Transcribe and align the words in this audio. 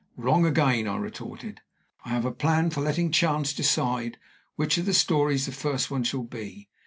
"Wrong 0.17 0.45
again," 0.47 0.87
I 0.87 0.97
retorted. 0.97 1.61
"I 2.03 2.09
have 2.09 2.25
a 2.25 2.31
plan 2.31 2.71
for 2.71 2.81
letting 2.81 3.11
chance 3.11 3.53
decide 3.53 4.17
which 4.55 4.79
of 4.79 4.87
the 4.87 4.95
stories 4.95 5.45
the 5.45 5.51
first 5.51 5.91
one 5.91 6.03
shall 6.03 6.23
be. 6.23 6.69